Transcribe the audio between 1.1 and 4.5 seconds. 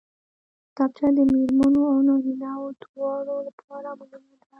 د مېرمنو او نارینوو دواړو لپاره مهمه ده